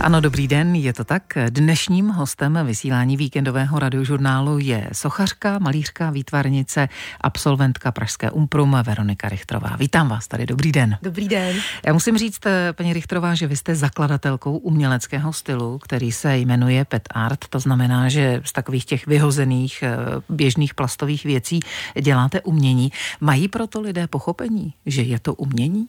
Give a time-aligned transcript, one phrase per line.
[0.00, 1.22] Ano, dobrý den, je to tak.
[1.50, 6.88] Dnešním hostem vysílání víkendového radiožurnálu je sochařka, malířka, výtvarnice,
[7.20, 9.76] absolventka Pražské Umprum Veronika Richtrová.
[9.76, 10.98] Vítám vás tady, dobrý den.
[11.02, 11.56] Dobrý den.
[11.86, 12.40] Já musím říct,
[12.72, 17.48] paní Richtrová, že vy jste zakladatelkou uměleckého stylu, který se jmenuje pet art.
[17.48, 19.96] To znamená, že z takových těch vyhozených eh,
[20.28, 21.60] běžných plastových věcí
[22.00, 22.92] děláte umění.
[23.20, 25.88] Mají proto lidé pochopení, že je to umění?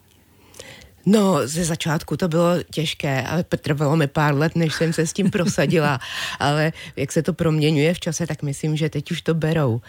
[1.06, 5.14] No, ze začátku to bylo těžké, ale trvalo mi pár let, než jsem se s
[5.14, 6.00] tím prosadila,
[6.40, 9.82] ale jak se to proměňuje v čase, tak myslím, že teď už to berou.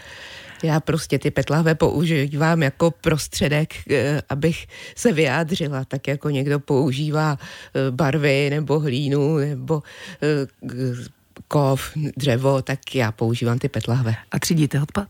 [0.63, 7.39] Já prostě ty petlahve používám jako prostředek, eh, abych se vyjádřila, tak jako někdo používá
[7.39, 9.83] eh, barvy nebo hlínu nebo
[10.23, 10.47] eh,
[11.49, 14.15] kov, dřevo, tak já používám ty petlahve.
[14.31, 15.09] A třídíte odpad?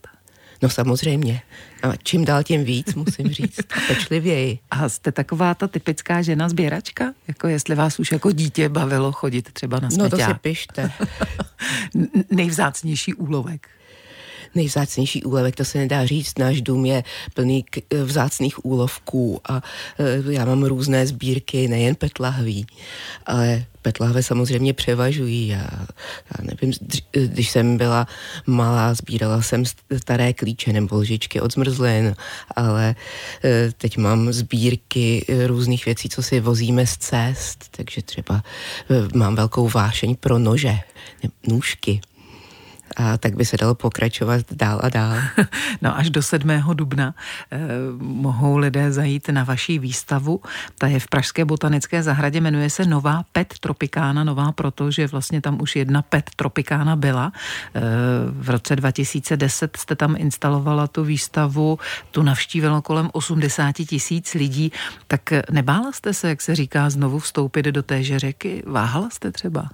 [0.62, 1.42] No samozřejmě.
[1.82, 3.60] A čím dál tím víc, musím říct.
[3.88, 4.58] Pečlivěji.
[4.70, 7.12] A jste taková ta typická žena sběračka?
[7.28, 10.12] Jako jestli vás už jako dítě bavilo chodit třeba na směťák?
[10.12, 10.90] No to si pište.
[12.30, 13.68] Nejvzácnější úlovek
[14.54, 16.38] nejvzácnější úlovek, to se nedá říct.
[16.38, 17.64] Náš dům je plný
[18.04, 19.62] vzácných úlovků a
[19.98, 22.66] e, já mám různé sbírky, nejen petlahví,
[23.26, 25.48] ale petlahve samozřejmě převažují.
[25.48, 25.68] Já,
[26.38, 26.72] já nevím,
[27.12, 28.06] když jsem byla
[28.46, 29.64] malá, sbírala jsem
[29.96, 32.14] staré klíče nebo lžičky od zmrzlin,
[32.56, 32.94] ale
[33.78, 38.42] teď mám sbírky různých věcí, co si vozíme z cest, takže třeba
[39.14, 40.78] mám velkou vášeň pro nože,
[41.48, 42.00] nůžky
[42.96, 45.16] a tak by se dalo pokračovat dál a dál.
[45.82, 46.48] No až do 7.
[46.74, 47.14] dubna
[47.50, 47.58] eh,
[47.98, 50.40] mohou lidé zajít na vaší výstavu.
[50.78, 55.40] Ta je v Pražské botanické zahradě, jmenuje se Nová Pet Tropikána, nová proto, že vlastně
[55.40, 57.32] tam už jedna Pet Tropikána byla.
[57.74, 57.80] Eh,
[58.26, 61.78] v roce 2010 jste tam instalovala tu výstavu,
[62.10, 64.72] tu navštívilo kolem 80 tisíc lidí.
[65.06, 65.20] Tak
[65.50, 68.62] nebála jste se, jak se říká, znovu vstoupit do téže řeky?
[68.66, 69.68] Váhala jste třeba?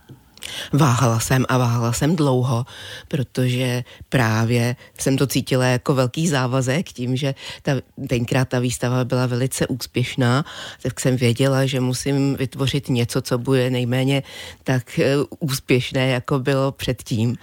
[0.73, 2.67] Váhala jsem a váhala jsem dlouho,
[3.09, 7.73] protože právě jsem to cítila jako velký závazek tím, že ta,
[8.09, 10.45] tenkrát ta výstava byla velice úspěšná,
[10.83, 14.23] tak jsem věděla, že musím vytvořit něco, co bude nejméně
[14.65, 17.37] tak eh, úspěšné, jako bylo předtím.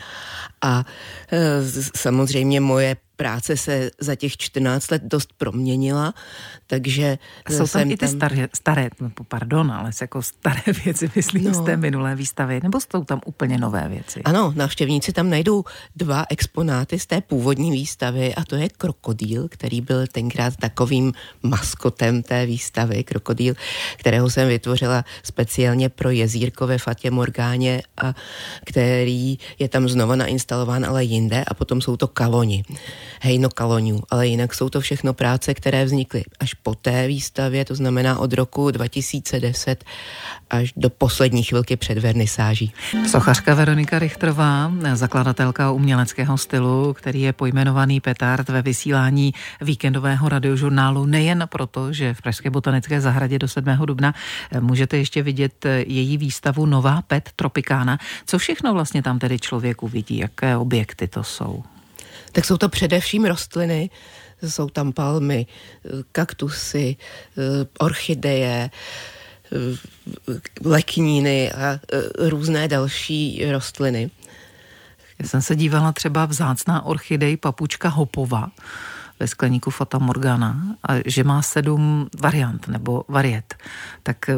[0.61, 0.85] A
[1.31, 1.61] e,
[1.95, 6.13] samozřejmě moje práce se za těch 14 let dost proměnila,
[6.67, 8.09] takže A jsou tam i ty tam...
[8.09, 11.53] staré, staré, no, pardon, ale jako staré věci, myslím, no.
[11.53, 14.21] z té minulé výstavy, nebo jsou tam úplně nové věci?
[14.23, 15.63] Ano, návštěvníci tam najdou
[15.95, 22.23] dva exponáty z té původní výstavy a to je krokodýl, který byl tenkrát takovým maskotem
[22.23, 23.55] té výstavy, krokodýl,
[23.97, 28.13] kterého jsem vytvořila speciálně pro jezírko ve Fatě Morgáně a
[28.65, 32.63] který je tam znova nainstalován, ale jinde a potom jsou to kaloni
[33.21, 37.75] hejno kaloňů, ale jinak jsou to všechno práce, které vznikly až po té výstavě, to
[37.75, 39.83] znamená od roku 2010
[40.49, 42.73] až do poslední chvilky před vernisáží.
[43.07, 51.47] Sochařka Veronika Richtrová, zakladatelka uměleckého stylu, který je pojmenovaný Petard ve vysílání víkendového radiožurnálu nejen
[51.49, 53.77] proto, že v Pražské botanické zahradě do 7.
[53.85, 54.13] dubna
[54.59, 57.97] můžete ještě vidět její výstavu Nová Pet Tropikána.
[58.25, 60.17] Co všechno vlastně tam tedy člověk uvidí?
[60.17, 61.63] Jaké objekty to jsou?
[62.35, 63.89] Tak jsou to především rostliny,
[64.47, 65.45] jsou tam palmy,
[66.11, 66.95] kaktusy,
[67.79, 68.69] orchideje,
[70.65, 71.79] lekníny a e,
[72.29, 74.11] různé další rostliny.
[75.19, 78.51] Já jsem se dívala třeba vzácná orchidej papučka hopova
[79.19, 83.55] ve skleníku Fata Morgana a že má sedm variant nebo variet.
[84.03, 84.29] Tak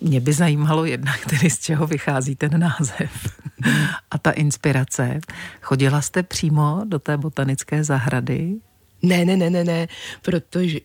[0.00, 3.10] mě by zajímalo jednak tedy z čeho vychází ten název
[4.10, 5.20] a ta inspirace.
[5.62, 8.54] Chodila jste přímo do té botanické zahrady?
[9.02, 9.88] Ne, ne, ne, ne, ne,
[10.22, 10.78] protože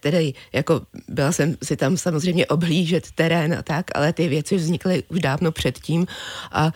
[0.00, 5.02] tedy jako byla jsem si tam samozřejmě oblížet terén a tak, ale ty věci vznikly
[5.08, 6.06] už dávno předtím
[6.52, 6.70] a e,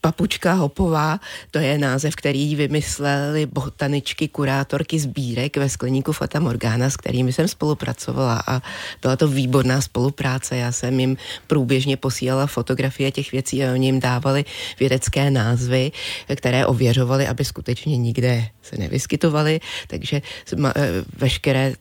[0.00, 1.20] Papučka Hopová,
[1.50, 7.48] to je název, který vymysleli botaničky, kurátorky sbírek ve skleníku Fata Morgana, s kterými jsem
[7.48, 8.62] spolupracovala a
[9.02, 10.56] byla to výborná spolupráce.
[10.56, 11.16] Já jsem jim
[11.46, 14.44] průběžně posílala fotografie těch věcí a oni jim dávali
[14.80, 15.92] vědecké názvy,
[16.34, 20.22] které ověřovali, aby skutečně nikde se nevyskytovaly, takže
[20.54, 21.74] eh, veškeré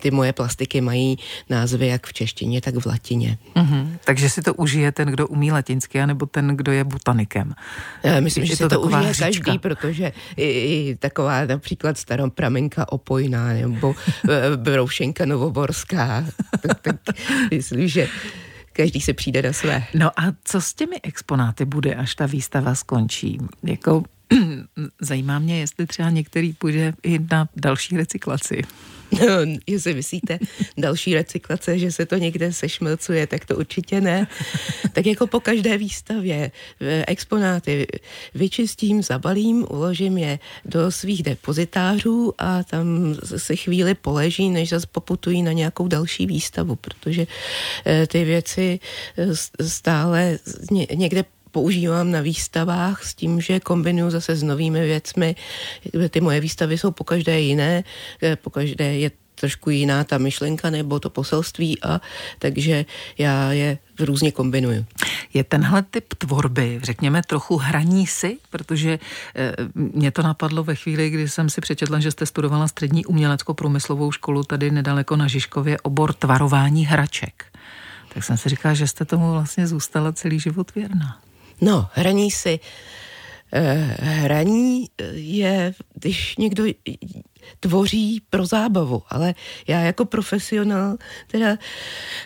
[0.00, 1.18] ty moje plastiky mají
[1.50, 3.38] názvy jak v češtině, tak v latině.
[3.54, 3.88] Mm-hmm.
[4.04, 7.54] Takže si to užije ten, kdo umí latinsky, anebo ten, kdo je botanikem?
[8.02, 9.44] Já myslím, je že to si to užije hřička.
[9.44, 13.94] každý, protože i, i taková například staropramenka opojná nebo
[14.30, 16.24] eh, broušenka novoborská,
[16.60, 16.96] tak, tak
[17.50, 18.08] myslím, že
[18.72, 19.84] každý se přijde na své.
[19.94, 23.38] No a co s těmi exponáty bude, až ta výstava skončí?
[23.62, 24.02] Jako
[25.00, 28.62] Zajímá mě, jestli třeba některý půjde i na další recyklaci.
[29.12, 30.38] No, jestli myslíte
[30.78, 34.26] další recyklace, že se to někde sešmelcuje, tak to určitě ne.
[34.92, 36.50] Tak jako po každé výstavě
[37.06, 37.86] exponáty
[38.34, 45.42] vyčistím, zabalím, uložím je do svých depozitářů a tam se chvíli poleží, než zase poputují
[45.42, 47.26] na nějakou další výstavu, protože
[47.86, 48.80] eh, ty věci
[49.16, 49.26] eh,
[49.68, 50.38] stále
[50.94, 51.24] někde
[51.56, 55.36] používám na výstavách s tím, že kombinuju zase s novými věcmi.
[56.10, 57.84] Ty moje výstavy jsou pokaždé jiné,
[58.22, 62.00] eh, pokaždé je trošku jiná ta myšlenka nebo to poselství a
[62.38, 62.84] takže
[63.18, 64.84] já je různě kombinuju.
[65.34, 68.98] Je tenhle typ tvorby, řekněme, trochu hraní si, protože
[69.36, 74.12] e, mě to napadlo ve chvíli, kdy jsem si přečetla, že jste studovala střední umělecko-průmyslovou
[74.12, 77.44] školu tady nedaleko na Žižkově, obor tvarování hraček.
[78.14, 81.25] Tak jsem si říkala, že jste tomu vlastně zůstala celý život věrná.
[81.60, 82.60] No, hraní si.
[83.52, 86.64] Eh, hraní je, když někdo
[87.60, 89.34] tvoří pro zábavu, ale
[89.68, 91.58] já jako profesionál teda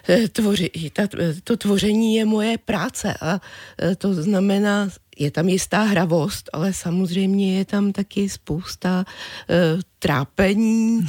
[0.08, 1.02] eh, tvoři, ta,
[1.44, 3.40] to tvoření je moje práce a
[3.82, 4.88] eh, to znamená,
[5.18, 11.06] je tam jistá hravost, ale samozřejmě je tam taky spousta uh, trápení,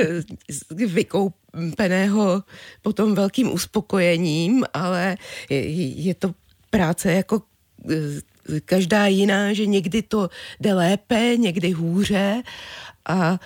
[0.70, 2.42] vykoupeného
[2.82, 5.16] potom velkým uspokojením, ale
[5.50, 5.60] je,
[6.08, 6.34] je to
[6.70, 7.42] práce jako
[8.64, 10.30] každá jiná, že někdy to
[10.60, 12.42] jde lépe, někdy hůře
[13.08, 13.40] a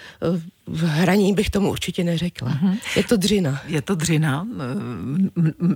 [0.67, 2.49] v hraní bych tomu určitě neřekla.
[2.49, 2.79] Mm-hmm.
[2.97, 3.63] Je to dřina.
[3.67, 4.47] Je to dřina,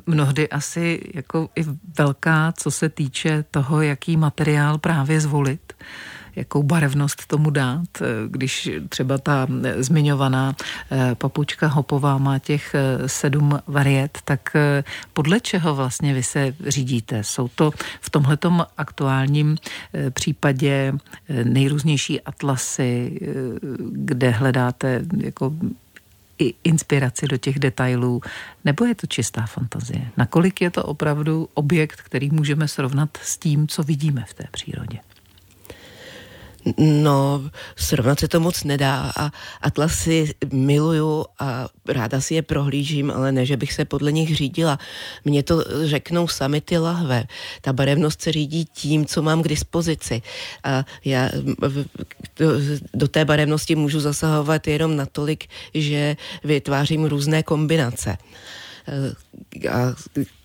[0.07, 1.65] mnohdy asi jako i
[1.99, 5.73] velká, co se týče toho, jaký materiál právě zvolit
[6.37, 10.57] jakou barevnost tomu dát, eh, když třeba ta eh, zmiňovaná
[10.91, 12.75] eh, papučka hopová má těch
[13.07, 14.57] sedm variet, tak
[15.13, 17.25] podle čeho vlastně vy se řídíte?
[17.25, 19.57] Jsou to v tomhletom aktuálním
[20.11, 20.93] případě
[21.45, 23.21] nejrůznější atlasy,
[23.93, 25.53] kde hledáte jako
[26.39, 28.21] i inspiraci do těch detailů,
[28.65, 30.11] nebo je to čistá fantazie?
[30.17, 34.99] Nakolik je to opravdu objekt, který můžeme srovnat s tím, co vidíme v té přírodě?
[36.77, 39.31] No, srovnat se to moc nedá a
[39.61, 44.79] atlasy miluju a ráda si je prohlížím, ale ne, že bych se podle nich řídila.
[45.25, 47.25] Mně to řeknou sami ty lahve.
[47.61, 50.23] Ta barevnost se řídí tím, co mám k dispozici.
[50.65, 51.31] A já
[52.95, 58.17] do té barevnosti můžu zasahovat jenom natolik, že vytvářím různé kombinace.
[59.71, 59.95] A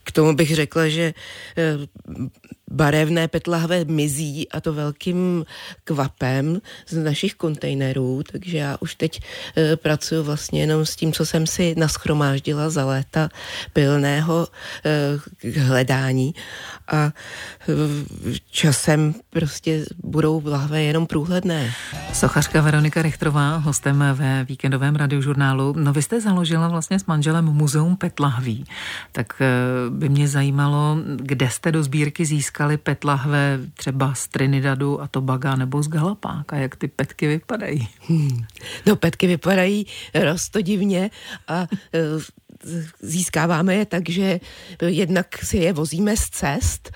[0.05, 1.13] k tomu bych řekla, že
[2.71, 5.45] barevné petlahve mizí a to velkým
[5.83, 9.21] kvapem z našich kontejnerů, takže já už teď
[9.57, 13.29] e, pracuji vlastně jenom s tím, co jsem si naschromáždila za léta
[13.73, 14.47] pilného
[14.85, 16.35] e, hledání
[16.87, 17.11] a
[18.51, 21.73] časem prostě budou lahve jenom průhledné.
[22.13, 25.73] Sochařka Veronika Richtrová, hostem ve víkendovém radiožurnálu.
[25.77, 28.65] No vy jste založila vlastně s manželem Muzeum Petlahví,
[29.11, 29.41] tak
[29.95, 35.07] by mě zajímalo, kde jste do sbírky získali získali pet lahve třeba z Trinidadu a
[35.07, 36.57] Tobaga nebo z Galapáka.
[36.57, 37.87] Jak ty petky vypadají?
[38.07, 38.45] Hmm.
[38.85, 41.09] No petky vypadají rostodivně
[41.47, 41.99] a e,
[43.01, 44.39] získáváme je tak, že
[44.85, 46.91] jednak si je vozíme z cest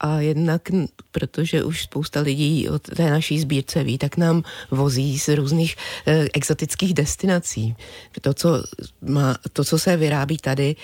[0.00, 0.62] a jednak,
[1.10, 5.76] protože už spousta lidí od té naší sbírce ví, tak nám vozí z různých
[6.06, 7.76] e, exotických destinací.
[8.20, 8.64] To co,
[9.02, 10.76] má, to, co se vyrábí tady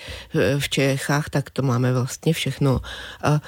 [0.59, 2.81] v Čechách, tak to máme vlastně všechno.
[3.23, 3.39] A e,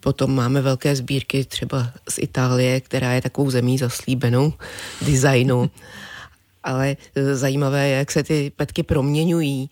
[0.00, 4.52] potom máme velké sbírky třeba z Itálie, která je takovou zemí zaslíbenou
[5.02, 5.70] designu.
[6.64, 9.70] ale e, zajímavé je, jak se ty petky proměňují.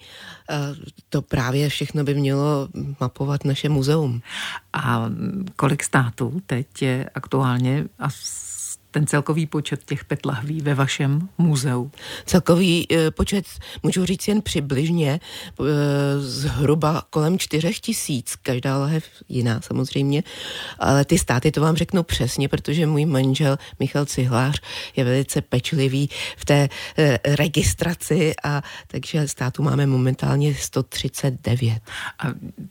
[1.09, 2.68] To právě všechno by mělo
[3.00, 4.23] mapovat naše muzeum.
[4.73, 5.11] A
[5.56, 8.09] kolik států teď je aktuálně a
[8.90, 11.90] ten celkový počet těch petlahví ve vašem muzeu?
[12.26, 13.44] Celkový e, počet,
[13.82, 15.20] můžu říct jen přibližně, e,
[16.20, 20.23] zhruba kolem čtyřech tisíc, každá lahev jiná samozřejmě,
[20.78, 24.61] ale ty státy to vám řeknu přesně, protože můj manžel Michal Cihlář
[24.97, 26.68] je velice pečlivý v té
[26.99, 31.82] e, registraci a takže státu máme momentálně 139.
[32.18, 32.25] A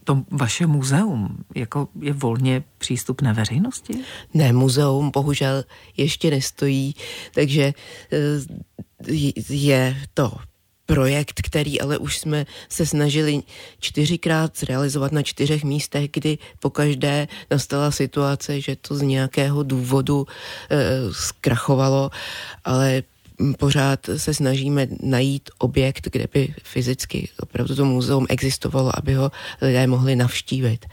[0.04, 3.94] to vaše muzeum jako je volně přístupné veřejnosti?
[4.34, 5.64] Ne, muzeum bohužel
[5.98, 6.96] ještě nestojí,
[7.34, 7.74] takže
[8.12, 9.14] eh,
[9.50, 10.32] je to
[10.90, 13.44] projekt, který ale už jsme se snažili
[13.80, 20.26] čtyřikrát zrealizovat na čtyřech místech, kdy po každé nastala situace, že to z nějakého důvodu
[20.26, 22.10] e, zkrachovalo,
[22.66, 23.04] ale
[23.58, 29.32] pořád se snažíme najít objekt, kde by fyzicky opravdu to muzeum existovalo, aby ho
[29.62, 30.86] lidé mohli navštívit.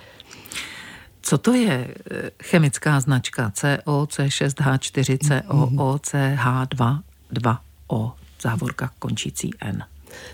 [1.27, 7.01] Co to je eh, chemická značka COC6H4 COOCH2
[7.33, 9.85] 2O, závorka končící N?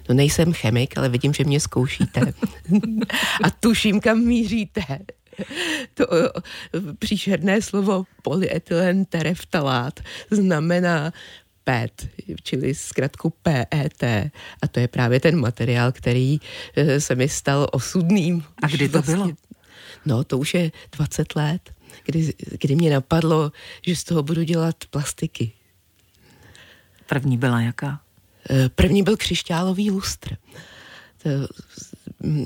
[0.09, 2.21] No nejsem chemik, ale vidím, že mě zkoušíte.
[3.45, 4.99] A tuším, kam míříte.
[5.95, 6.07] To
[6.99, 11.13] příšerné slovo polyetylen tereftalát znamená
[11.65, 12.09] PET,
[12.43, 14.03] čili zkrátku PET.
[14.63, 16.41] A to je právě ten materiál, který
[16.77, 18.45] eh, se mi stal osudným.
[18.63, 19.29] A kdy to vlastně, bylo?
[20.07, 21.71] No, to už je 20 let,
[22.05, 23.53] kdy, kdy mě napadlo,
[23.87, 25.53] že z toho budu dělat plastiky.
[27.07, 28.01] První byla jaká?
[28.51, 30.37] Eh, první byl křišťálový lustr.
[31.23, 31.31] To,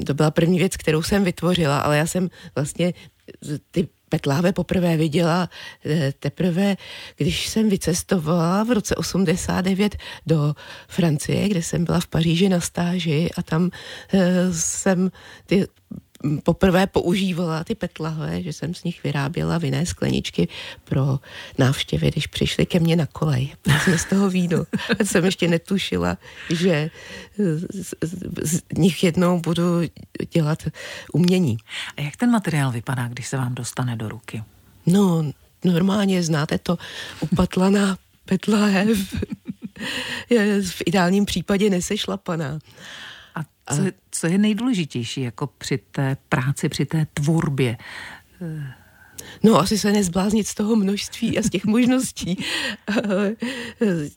[0.06, 2.94] to byla první věc, kterou jsem vytvořila, ale já jsem vlastně
[3.70, 5.48] ty petláve poprvé viděla
[5.84, 6.76] eh, teprve,
[7.16, 10.54] když jsem vycestovala v roce 89 do
[10.88, 13.70] Francie, kde jsem byla v Paříži na stáži a tam
[14.14, 15.10] eh, jsem
[15.46, 15.66] ty
[16.42, 20.48] poprvé používala ty petlahve, že jsem z nich vyráběla vinné skleničky
[20.84, 21.18] pro
[21.58, 23.54] návštěvy, když přišli ke mně na kolej.
[23.84, 24.64] Jsme z toho víno.
[25.04, 26.18] Jsem ještě netušila,
[26.50, 26.90] že
[27.38, 29.64] z, z, z nich jednou budu
[30.32, 30.62] dělat
[31.12, 31.58] umění.
[31.96, 34.42] A jak ten materiál vypadá, když se vám dostane do ruky?
[34.86, 35.32] No,
[35.64, 36.78] normálně znáte to
[37.20, 38.88] upatlaná petlahev.
[40.62, 42.58] v ideálním případě nesešlapaná.
[43.74, 47.76] Co, co je nejdůležitější jako při té práci, při té tvorbě?
[49.46, 52.36] No, asi se nezbláznit z toho množství a z těch možností.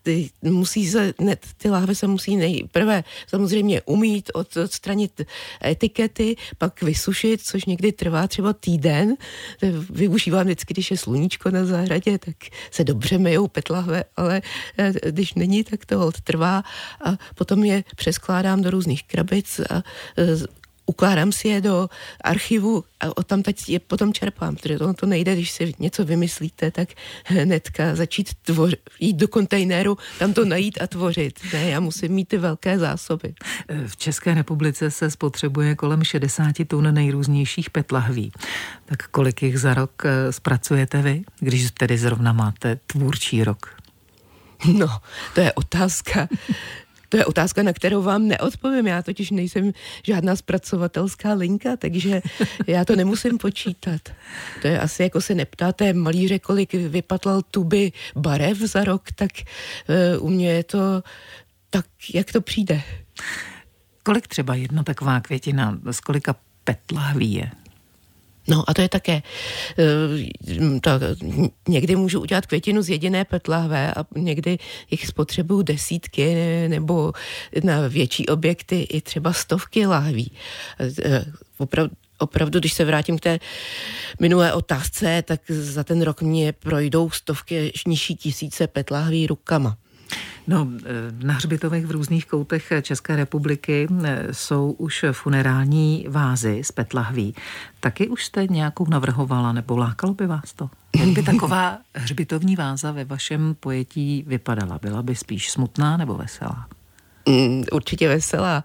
[0.03, 5.21] ty, musí se, ne, ty láhve se musí nejprve samozřejmě umít, od, odstranit
[5.65, 9.15] etikety, pak vysušit, což někdy trvá třeba týden.
[9.89, 12.35] Využívám vždycky, když je sluníčko na zahradě, tak
[12.71, 14.41] se dobře myjou petlahve, ale
[14.77, 16.63] eh, když není, tak to trvá
[17.05, 19.83] a potom je přeskládám do různých krabic a
[20.17, 20.59] eh,
[20.89, 21.89] ukládám si je do
[22.23, 26.71] archivu a tam teď je potom čerpám, protože to, to nejde, když si něco vymyslíte,
[26.71, 26.89] tak
[27.25, 31.39] hnedka začít tvoř, jít do kontejneru, tam to najít a tvořit.
[31.53, 33.33] Ne, já musím mít ty velké zásoby.
[33.87, 38.31] V České republice se spotřebuje kolem 60 tun nejrůznějších petlahví.
[38.85, 43.79] Tak kolik jich za rok eh, zpracujete vy, když tedy zrovna máte tvůrčí rok?
[44.73, 44.87] No,
[45.35, 46.27] to je otázka.
[47.09, 48.87] To je otázka, na kterou vám neodpovím.
[48.87, 49.71] Já totiž nejsem
[50.03, 52.21] žádná zpracovatelská linka, takže
[52.67, 54.01] já to nemusím počítat.
[54.61, 59.31] To je asi jako se neptáte malíře, kolik vypatlal tuby barev za rok, tak
[60.17, 61.03] uh, u mě je to
[61.69, 62.81] tak, jak to přijde.
[64.03, 67.51] Kolik třeba jedna taková květina, z kolika petlahví je?
[68.49, 69.21] No a to je také,
[69.77, 71.01] eh, tak,
[71.67, 74.57] někdy můžu udělat květinu z jediné petlahve a někdy
[74.91, 76.35] jich spotřebuju desítky
[76.67, 77.13] nebo
[77.63, 80.31] na větší objekty i třeba stovky lahví.
[80.79, 81.25] Eh,
[81.57, 83.39] opravdu, opravdu, když se vrátím k té
[84.19, 89.77] minulé otázce, tak za ten rok mě projdou stovky nižší tisíce petlahví rukama.
[90.47, 90.89] No, eh,
[91.25, 97.35] na hřbitovech v různých koutech České republiky eh, jsou už funerální vázy z petlahví.
[97.79, 100.69] Taky už jste nějakou navrhovala, nebo lákalo by vás to?
[100.99, 104.79] Jak by taková hřbitovní váza ve vašem pojetí vypadala?
[104.81, 106.67] Byla by spíš smutná nebo veselá?
[107.29, 108.63] Mm, určitě veselá,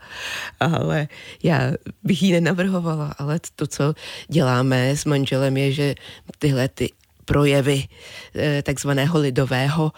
[0.60, 1.08] ale
[1.42, 3.94] já bych ji nenavrhovala, ale to, co
[4.28, 5.94] děláme s manželem, je, že
[6.38, 6.90] tyhle ty
[7.24, 7.84] projevy
[8.34, 9.92] eh, takzvaného lidového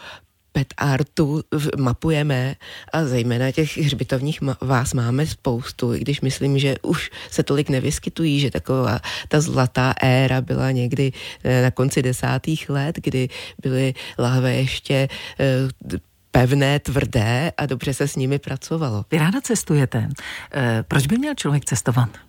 [0.57, 1.43] pet artu
[1.79, 2.55] mapujeme
[2.93, 8.41] a zejména těch hřbitovních vás máme spoustu, i když myslím, že už se tolik nevyskytují,
[8.41, 11.13] že taková ta zlatá éra byla někdy
[11.45, 13.29] eh, na konci desátých let, kdy
[13.63, 15.09] byly lahve ještě
[15.41, 15.99] eh,
[16.31, 19.05] pevné, tvrdé a dobře se s nimi pracovalo.
[19.11, 20.09] Vy ráda cestujete.
[20.53, 22.26] Eh, proč by měl člověk cestovat?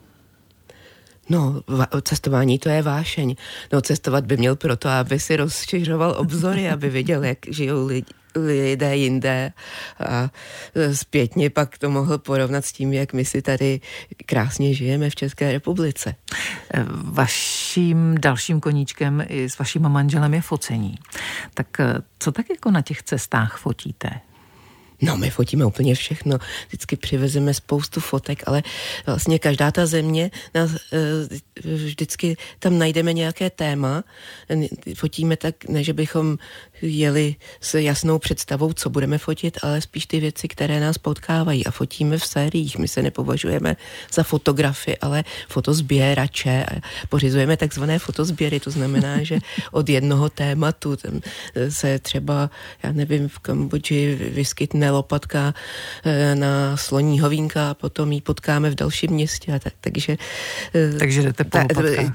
[1.30, 1.62] No,
[2.02, 3.36] cestování to je vášeň.
[3.74, 8.96] No, cestovat by měl proto, aby si rozšiřoval obzory, aby viděl, jak žijou lidi, lidé
[8.98, 9.52] jinde
[10.00, 10.30] a
[10.94, 13.82] zpětně pak to mohl porovnat s tím, jak my si tady
[14.26, 16.16] krásně žijeme v České republice.
[17.04, 20.96] Vaším dalším koníčkem i s vaším manželem je focení.
[21.54, 21.68] Tak
[22.20, 24.10] co tak jako na těch cestách fotíte?
[25.02, 26.38] No, my fotíme úplně všechno.
[26.68, 28.64] Vždycky přivezeme spoustu fotek, ale
[29.06, 34.04] vlastně každá ta země, nás, eh, vždycky tam najdeme nějaké téma.
[34.96, 36.38] Fotíme tak, ne, že bychom
[36.82, 41.72] jeli s jasnou představou, co budeme fotit, ale spíš ty věci, které nás potkávají a
[41.72, 42.78] fotíme v sériích.
[42.78, 43.76] My se nepovažujeme
[44.14, 46.66] za fotografy, ale fotozběrače
[47.10, 49.40] pořizujeme takzvané fotozběry, to znamená, že
[49.72, 51.22] od jednoho tématu tam
[51.70, 52.50] se třeba,
[52.84, 55.54] já nevím, v Kambodži vyskytne lopatka
[56.06, 59.54] eh, na sloní hovínka a potom ji potkáme v dalším městě.
[59.54, 60.18] A tak, takže
[60.76, 61.66] eh, takže jdete po ta,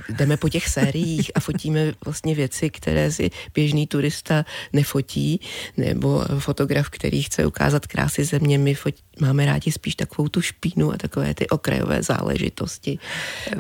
[0.08, 5.40] jdeme po těch sériích a fotíme vlastně věci, které si běžný turista nefotí,
[5.76, 10.92] nebo fotograf, který chce ukázat krásy země, my fotí, máme rádi spíš takovou tu špínu
[10.92, 12.98] a takové ty okrajové záležitosti.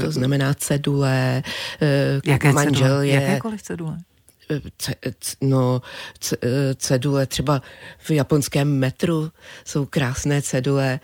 [0.00, 1.42] To znamená cedule,
[1.82, 3.06] eh, Jaké manžel cedule?
[3.06, 3.22] je...
[3.22, 3.98] Jakékoliv cedule?
[5.40, 5.82] No,
[6.76, 7.62] cedule třeba
[7.98, 9.32] v japonském metru
[9.64, 11.00] jsou krásné cedule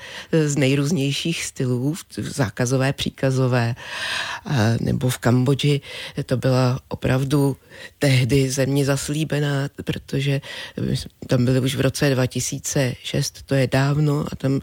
[0.46, 3.74] z nejrůznějších stylů, zákazové, příkazové,
[4.80, 5.80] nebo v Kambodži.
[6.26, 7.56] To byla opravdu
[7.98, 10.40] tehdy země zaslíbená, protože
[11.26, 14.60] tam byli už v roce 2006, to je dávno, a tam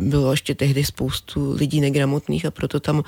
[0.00, 3.02] bylo ještě tehdy spoustu lidí negramotných a proto tam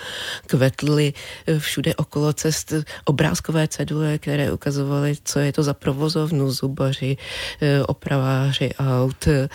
[0.47, 1.13] kvetly
[1.47, 2.73] eh, všude okolo cest
[3.05, 7.17] obrázkové cedule, které ukazovaly, co je to za provozovnu, zubaři,
[7.61, 9.49] eh, opraváři aut, eh,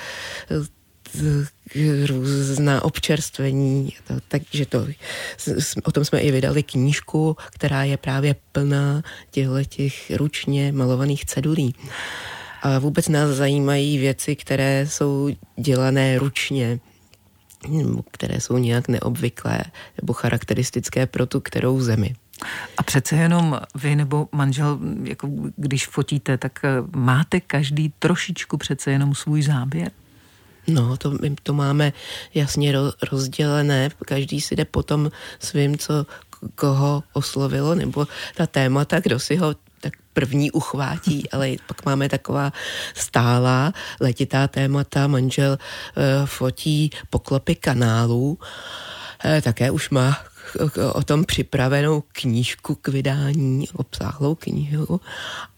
[2.05, 3.93] různá občerstvení,
[4.27, 4.87] takže to,
[5.83, 11.75] o tom jsme i vydali knížku, která je právě plná těchto těch ručně malovaných cedulí.
[12.61, 16.79] A vůbec nás zajímají věci, které jsou dělané ručně
[18.11, 19.59] které jsou nějak neobvyklé
[20.01, 22.15] nebo charakteristické pro tu kterou zemi.
[22.77, 28.91] A přece jenom vy nebo manžel, jako když fotíte, tak eh, máte každý trošičku přece
[28.91, 29.91] jenom svůj záběr?
[30.67, 31.93] No, to, my to máme
[32.33, 32.73] jasně
[33.11, 36.05] rozdělené, každý si jde potom svým, co
[36.55, 42.53] koho oslovilo, nebo ta témata, kdo si ho tak první uchvátí, ale pak máme taková
[42.93, 45.07] stálá letitá témata.
[45.07, 48.39] Manžel uh, fotí poklopy kanálů,
[49.25, 50.17] uh, také už má
[50.93, 55.01] o tom připravenou knížku k vydání, obsáhlou knihu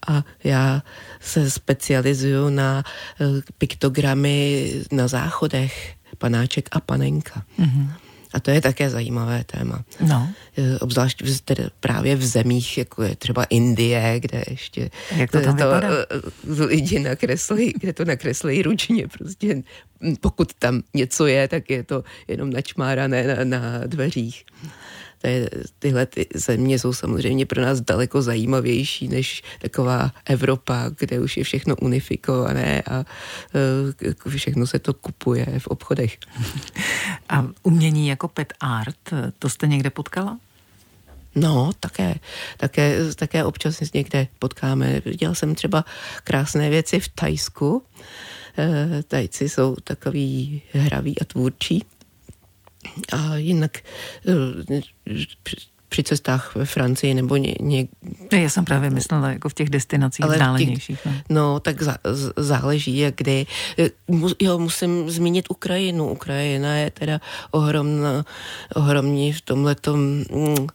[0.08, 0.82] a já
[1.20, 2.84] se specializuju na
[3.20, 7.42] uh, piktogramy na záchodech, panáček a panenka.
[7.58, 8.09] Mm-hmm.
[8.32, 9.84] A to je také zajímavé téma.
[10.00, 10.28] No.
[10.58, 15.40] E, obzvlášť v, tedy právě v zemích, jako je třeba Indie, kde ještě Jak to,
[15.40, 19.08] tam to e, lidi nakreslí, kde to nakreslí ručně.
[19.08, 19.62] Prostě
[20.20, 24.44] pokud tam něco je, tak je to jenom načmárané na, na dveřích
[25.28, 31.36] je, tyhle ty země jsou samozřejmě pro nás daleko zajímavější než taková Evropa, kde už
[31.36, 33.04] je všechno unifikované a
[34.26, 36.18] uh, všechno se to kupuje v obchodech.
[37.28, 40.38] A umění jako pet art, to jste někde potkala?
[41.34, 42.14] No, také,
[42.56, 45.00] také, také občas někde potkáme.
[45.04, 45.84] Viděla jsem třeba
[46.24, 47.82] krásné věci v Tajsku.
[48.58, 51.84] E, Tajci jsou takový hraví a tvůrčí.
[53.12, 53.78] A jinak
[54.28, 54.80] eh,
[55.90, 57.88] při cestách ve Francii nebo ně, ně...
[58.32, 60.98] Já jsem právě myslela jako v těch destinacích Ale vzdálenějších.
[61.06, 61.12] No.
[61.28, 61.96] no, tak zá,
[62.36, 63.46] záleží, jak kdy.
[63.78, 63.90] Eh,
[64.40, 66.08] jo, musím zmínit Ukrajinu.
[66.08, 68.24] Ukrajina je teda ohromná,
[68.74, 70.66] ohromní v tomhletom mm,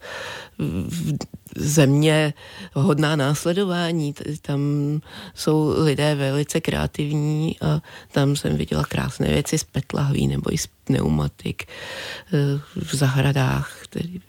[1.56, 2.34] země
[2.74, 4.14] hodná následování.
[4.42, 4.62] Tam
[5.36, 10.68] jsou lidé velice kreativní a tam jsem viděla krásné věci z petlahví nebo i z
[10.68, 14.22] pneumatik eh, v zahradách, tedy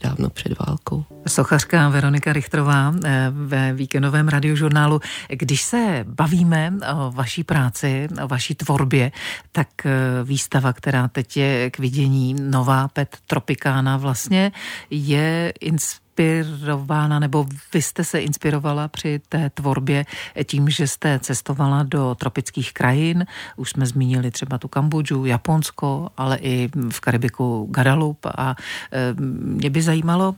[0.00, 1.04] dávno před válkou.
[1.26, 5.00] Sochařka Veronika Richtrová eh, ve víkendovém radiožurnálu.
[5.28, 9.12] Když se bavíme o vaší práci, o vaší tvorbě,
[9.52, 9.90] tak eh,
[10.24, 14.52] výstava, která teď je k vidění, nová Pet Tropikána, vlastně
[14.90, 20.04] je inspirace inspirována, nebo vy jste se inspirovala při té tvorbě
[20.44, 26.36] tím, že jste cestovala do tropických krajin, už jsme zmínili třeba tu Kambodžu, Japonsko, ale
[26.36, 28.56] i v Karibiku Guadeloupe a
[28.92, 30.34] e, mě by zajímalo,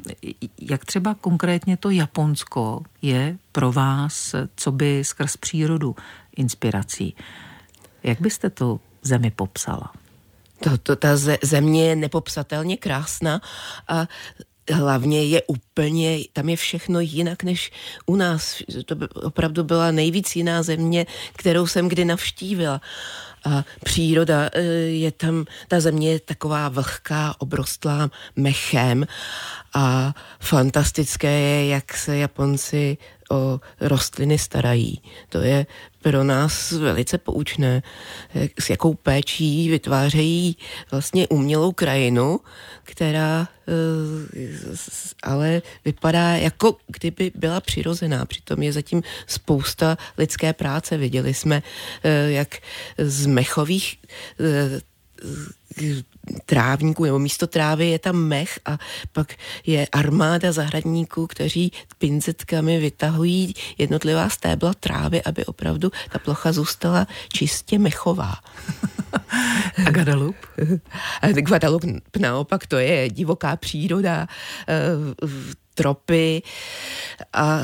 [0.60, 5.96] jak třeba konkrétně to Japonsko je pro vás, co by skrz přírodu
[6.36, 7.16] inspirací.
[8.02, 9.92] Jak byste tu zemi popsala?
[10.62, 11.08] To, to, ta
[11.42, 13.40] země je nepopsatelně krásná
[13.88, 14.06] a
[14.72, 17.72] hlavně je úplně, tam je všechno jinak než
[18.06, 18.62] u nás.
[18.86, 22.80] To by opravdu byla nejvíc jiná země, kterou jsem kdy navštívila.
[23.44, 24.62] A příroda e,
[25.04, 29.06] je tam, ta země je taková vlhká, obrostlá mechem
[29.74, 32.98] a fantastické je, jak se Japonci
[33.30, 35.02] o rostliny starají.
[35.28, 35.66] To je
[36.02, 37.82] pro nás velice poučné,
[38.60, 40.56] s jakou péčí vytvářejí
[40.90, 42.40] vlastně umělou krajinu,
[42.82, 48.24] která eh, ale vypadá jako kdyby byla přirozená.
[48.24, 50.96] Přitom je zatím spousta lidské práce.
[50.96, 51.62] Viděli jsme,
[52.02, 52.58] eh, jak
[52.98, 53.98] z mechových
[54.40, 54.80] eh,
[56.46, 58.78] trávníků nebo místo trávy je tam mech a
[59.12, 59.34] pak
[59.66, 67.78] je armáda zahradníků, kteří pinzetkami vytahují jednotlivá stébla trávy, aby opravdu ta plocha zůstala čistě
[67.78, 68.34] mechová.
[69.86, 70.46] A Guadeloupe?
[71.22, 71.86] A Guadeloupe
[72.18, 74.26] naopak to je divoká příroda,
[74.68, 75.26] eh,
[75.74, 76.42] tropy
[77.32, 77.60] a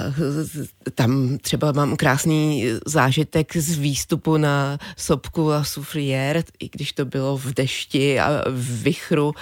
[0.95, 7.37] tam třeba mám krásný zážitek z výstupu na Sopku a Soufrière, i když to bylo
[7.37, 9.33] v dešti a v vichru,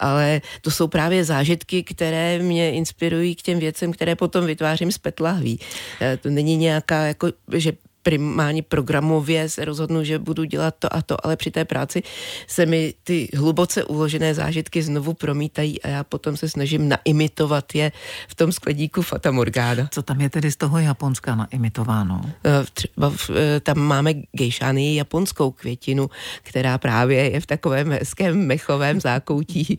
[0.00, 4.98] ale to jsou právě zážitky, které mě inspirují k těm věcem, které potom vytvářím z
[4.98, 5.60] petlahví.
[6.00, 11.02] E, to není nějaká, jako, že primárně programově se rozhodnu, že budu dělat to a
[11.02, 12.02] to, ale při té práci
[12.46, 17.92] se mi ty hluboce uložené zážitky znovu promítají a já potom se snažím naimitovat je
[18.28, 19.88] v tom skladíku Fata Morgana.
[19.90, 22.20] Co tam je tedy z toho Japonska naimitováno?
[22.46, 26.10] Eh, třeba eh, tam máme gejšány japonskou květinu,
[26.42, 29.78] která právě je v takovém hezkém mechovém zákoutí.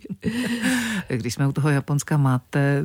[1.07, 2.83] Když jsme u toho Japonska, máte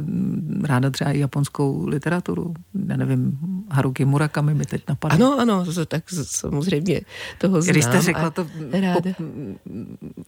[0.62, 2.54] ráda třeba i japonskou literaturu?
[2.88, 3.38] Já nevím,
[3.70, 5.14] Haruki Murakami mi teď napadá.
[5.14, 7.00] Ano, ano, ano, tak samozřejmě
[7.38, 7.72] toho znám.
[7.72, 9.14] Když jste řekla to po,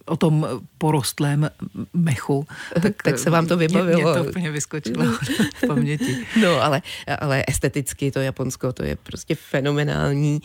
[0.05, 1.49] o tom porostlém
[1.93, 2.47] mechu,
[2.81, 4.01] tak, tak se vám to vybavilo.
[4.01, 5.05] Mě, mě to úplně vyskočilo
[5.55, 6.17] v paměti.
[6.41, 6.81] No, ale,
[7.19, 10.41] ale esteticky to Japonsko, to je prostě fenomenální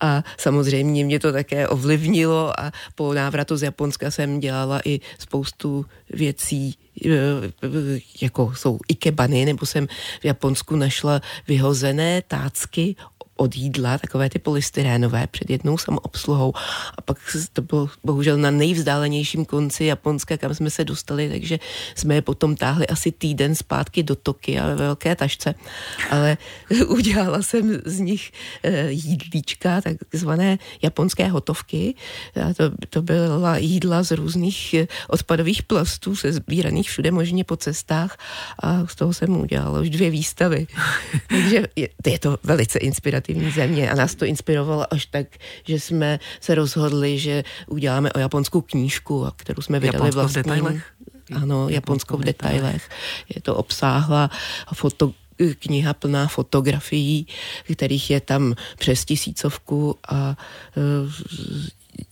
[0.00, 5.86] a samozřejmě mě to také ovlivnilo a po návratu z Japonska jsem dělala i spoustu
[6.10, 6.74] věcí,
[7.06, 7.08] e,
[8.20, 9.86] jako jsou ikebany, nebo jsem
[10.20, 12.96] v Japonsku našla vyhozené tácky
[13.42, 16.52] od jídla, takové ty polystyrénové před jednou samoobsluhou
[16.98, 17.18] a pak
[17.52, 21.58] to bylo bohužel na nejvzdálenějším konci Japonska, kam jsme se dostali, takže
[21.94, 25.54] jsme je potom táhli asi týden zpátky do Tokia ve velké tašce,
[26.10, 26.36] ale
[26.86, 31.94] udělala jsem z nich eh, jídlíčka, takzvané japonské hotovky.
[32.36, 37.56] A to, to byla jídla z různých eh, odpadových plastů, se sbíraných všude možně po
[37.56, 38.18] cestách
[38.62, 40.66] a z toho jsem udělala už dvě výstavy.
[41.28, 45.26] takže je, je to velice inspirativní kreativní země a nás to inspirovalo až tak,
[45.66, 50.42] že jsme se rozhodli, že uděláme o japonskou knížku, kterou jsme vydali Japonsko vlastním.
[50.42, 50.92] v detailech?
[51.34, 52.88] Ano, Japonsko v detailech.
[53.34, 54.30] Je to obsáhla
[54.74, 55.12] foto,
[55.58, 57.26] kniha plná fotografií,
[57.74, 60.36] kterých je tam přes tisícovku a
[60.76, 60.82] e,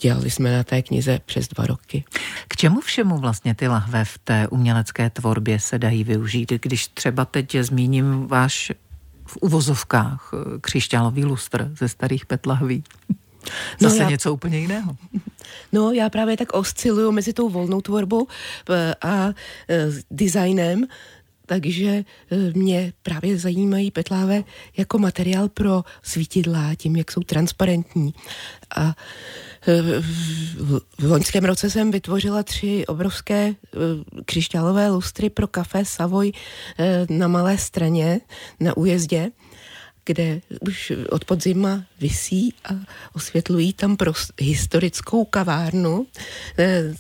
[0.01, 2.05] dělali jsme na té knize přes dva roky.
[2.49, 6.53] K čemu všemu vlastně ty lahve v té umělecké tvorbě se dají využít?
[6.61, 8.73] Když třeba teď zmíním váš
[9.31, 12.85] v uvozovkách eh, křišťálový lustr ze starých petlahví.
[13.81, 14.97] No Zase no já, něco úplně jiného.
[15.73, 18.27] No já právě tak osciluju mezi tou volnou tvorbou
[18.71, 19.29] eh, a
[19.69, 20.87] eh, designem,
[21.51, 22.05] takže
[22.55, 24.45] mě právě zajímají petláve
[24.77, 28.15] jako materiál pro svítidla, tím, jak jsou transparentní.
[28.77, 28.95] A
[30.99, 33.79] v loňském roce jsem vytvořila tři obrovské eh,
[34.25, 36.33] křišťálové lustry pro kafe Savoy
[36.79, 38.21] eh, na Malé straně
[38.61, 39.31] na újezdě
[40.05, 42.75] kde už od podzima visí a
[43.15, 46.07] osvětlují tam pro historickou kavárnu.
[46.59, 46.95] Eh,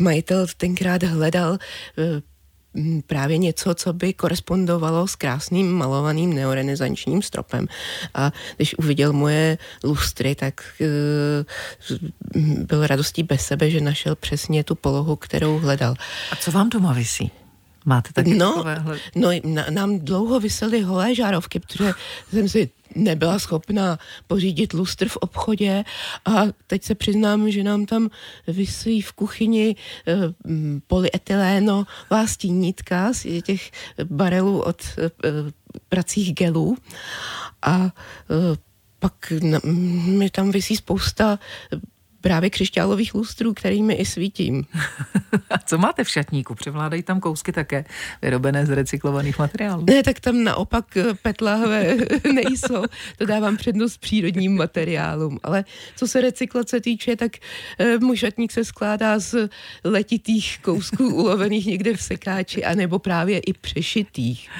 [0.00, 1.58] majitel tenkrát hledal
[3.06, 7.66] právě něco, co by korespondovalo s krásným malovaným neorenesančním stropem.
[8.14, 14.74] A když uviděl moje lustry, tak uh, byl radostí bez sebe, že našel přesně tu
[14.74, 15.94] polohu, kterou hledal.
[16.30, 17.43] A co vám doma visí?
[17.84, 18.98] Máte taky no, takovéhle?
[19.16, 21.92] No, na, nám dlouho vysely holé žárovky, protože
[22.30, 25.84] jsem si nebyla schopná pořídit lustr v obchodě
[26.24, 28.10] a teď se přiznám, že nám tam
[28.46, 30.16] vysí v kuchyni e,
[30.86, 33.70] polyetylénová stínítka z těch
[34.04, 35.10] barelů od e,
[35.88, 36.76] pracích gelů
[37.62, 37.90] a e,
[38.98, 39.32] pak
[40.06, 41.38] mi tam vysí spousta
[42.24, 44.64] právě křišťálových lustrů, kterými i svítím.
[45.50, 46.54] A co máte v šatníku?
[46.54, 47.84] Převládají tam kousky také
[48.22, 49.84] vyrobené z recyklovaných materiálů?
[49.90, 51.96] Ne, tak tam naopak eh, petlahve
[52.34, 52.84] nejsou.
[53.18, 55.38] To dávám přednost přírodním materiálům.
[55.42, 55.64] Ale
[55.96, 57.32] co se recyklace týče, tak
[57.78, 59.48] e, můj šatník se skládá z
[59.84, 64.50] letitých kousků ulovených někde v sekáči, anebo právě i přešitých.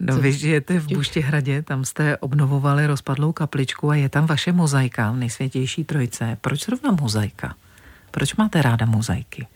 [0.00, 0.20] No co?
[0.20, 5.84] vy žijete v Buštihradě, tam jste obnovovali rozpadlou kapličku a je tam vaše mozaika, nejsvětější
[5.84, 6.38] trojce.
[6.40, 7.07] Proč zrovna mozaika?
[8.10, 9.46] Proč máte ráda mozaiky?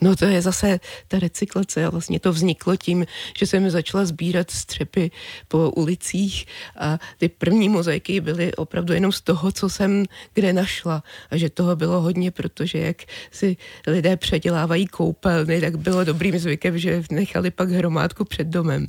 [0.00, 3.06] No to je zase ta recyklace a vlastně to vzniklo tím,
[3.38, 5.10] že jsem začala sbírat střepy
[5.48, 11.02] po ulicích a ty první mozaiky byly opravdu jenom z toho, co jsem kde našla
[11.30, 16.78] a že toho bylo hodně, protože jak si lidé předělávají koupelny, tak bylo dobrým zvykem,
[16.78, 18.86] že nechali pak hromádku před domem.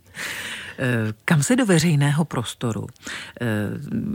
[0.78, 2.88] Eh, kam se do veřejného prostoru
[3.42, 3.46] eh,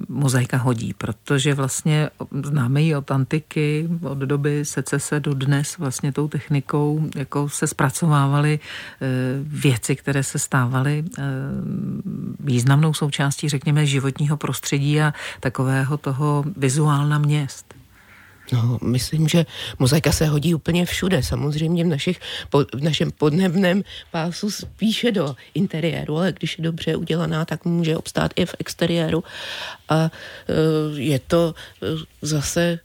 [0.09, 0.94] mozaika hodí?
[0.94, 2.11] Protože vlastně
[2.44, 8.59] známe ji od antiky, od doby secese do dnes vlastně tou technikou jako se zpracovávaly
[9.01, 9.07] eh,
[9.42, 11.05] věci, které se stávaly
[12.40, 17.79] významnou součástí, řekněme, životního prostředí a takového toho vizuálna měst.
[18.52, 19.46] No, myslím, že
[19.78, 21.22] mozaika se hodí úplně všude.
[21.22, 22.20] Samozřejmě v, našich,
[22.74, 28.32] v našem podnebném pásu spíše do interiéru, ale když je dobře udělaná, tak může obstát
[28.36, 29.24] i v exteriéru.
[29.88, 31.86] A e, je to e,
[32.22, 32.78] zase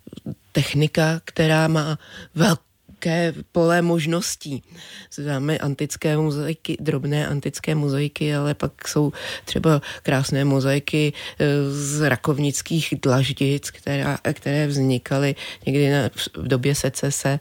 [0.51, 1.99] technika, která má
[2.35, 2.64] velkou
[3.05, 4.63] velké pole možností.
[5.11, 9.13] Známe antické mozaiky, drobné antické mozaiky, ale pak jsou
[9.45, 17.39] třeba krásné mozaiky eh, z rakovnických dlaždic, která, které vznikaly někdy na, v době secese.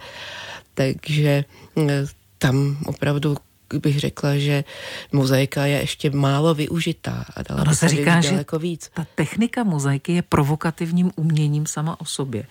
[0.75, 1.45] Takže
[1.89, 2.05] eh,
[2.39, 3.37] tam opravdu
[3.75, 4.65] bych řekla, že
[5.13, 8.91] mozaika je ještě málo využitá a dala by se, říká, že víc.
[8.95, 12.47] ta technika mozaiky je provokativním uměním sama o sobě.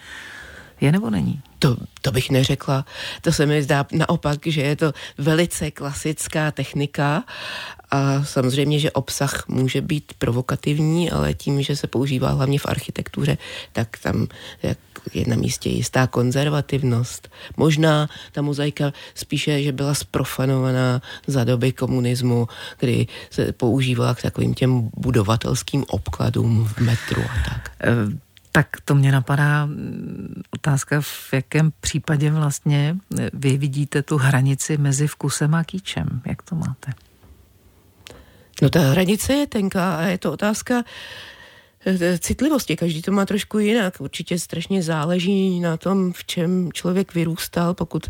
[0.82, 1.42] Je nebo není?
[1.64, 2.86] To, to bych neřekla.
[3.22, 7.24] To se mi zdá naopak, že je to velice klasická technika
[7.92, 13.38] a samozřejmě, že obsah může být provokativní, ale tím, že se používá hlavně v architektuře,
[13.74, 14.28] tak tam
[15.14, 17.32] je na místě jistá konzervativnost.
[17.58, 22.48] Možná ta mozaika spíše, že byla sprofanovaná za doby komunismu,
[22.80, 27.72] kdy se používala k takovým těm budovatelským obkladům v metru a tak.
[28.56, 32.98] Tak to mě napadá mm, otázka, v jakém případě vlastně
[33.34, 36.22] vy vidíte tu hranici mezi vkusem a kýčem.
[36.26, 36.92] Jak to máte?
[38.62, 40.84] No ta hranice je tenká a je to otázka Eh,
[42.20, 42.76] citlivosti.
[42.76, 44.02] Každý to má trošku jinak.
[44.02, 47.74] Určitě strašně záleží na tom, v čem člověk vyrůstal.
[47.74, 48.08] Pokud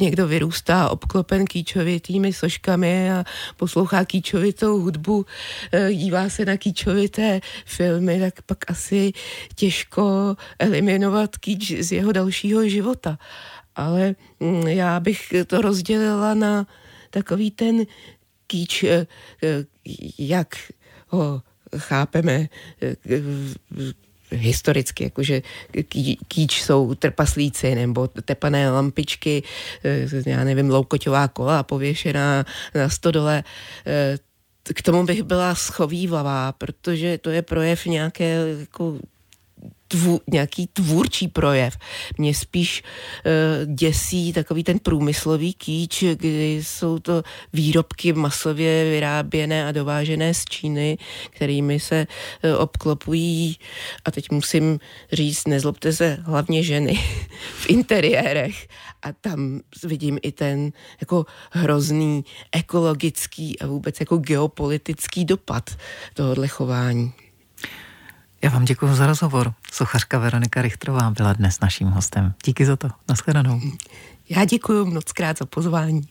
[0.00, 3.24] někdo vyrůstá obklopen kýčovitými složkami a
[3.56, 5.26] poslouchá kýčovitou hudbu,
[5.72, 9.12] eh, dívá se na kýčovité filmy, tak pak asi
[9.54, 13.18] těžko eliminovat kýč z jeho dalšího života.
[13.76, 16.66] Ale mm, já bych to rozdělila na
[17.10, 17.84] takový ten
[18.46, 19.06] kýč, eh,
[20.18, 20.56] jak
[21.08, 21.42] ho
[21.78, 22.48] chápeme
[22.82, 22.96] eh,
[24.32, 25.42] historicky, jakože
[26.28, 29.42] kýč jsou trpaslíci nebo tepané lampičky,
[29.84, 33.44] eh, já nevím, loukoťová kola pověšená na stodole.
[33.86, 34.18] Eh,
[34.74, 38.98] k tomu bych byla schovývavá, protože to je projev nějaké jako
[39.88, 41.76] tvů, nějaký tvůrčí projev.
[42.18, 47.22] Mě spíš uh, děsí takový ten průmyslový kýč, kdy jsou to
[47.52, 50.98] výrobky masově vyráběné a dovážené z Číny,
[51.30, 52.06] kterými se
[52.44, 53.56] uh, obklopují,
[54.04, 54.80] a teď musím
[55.12, 56.94] říct, nezlobte se, hlavně ženy
[57.56, 58.68] v interiérech.
[59.02, 65.70] A tam vidím i ten jako hrozný ekologický a vůbec jako geopolitický dopad
[66.14, 67.12] tohohle chování.
[68.42, 69.54] Já vám děkuji za rozhovor.
[69.72, 72.34] Sochařka Veronika Richtrová byla dnes naším hostem.
[72.44, 72.88] Díky za to.
[73.08, 73.60] Naschledanou.
[74.28, 76.08] Já děkuji moc krát za pozvání.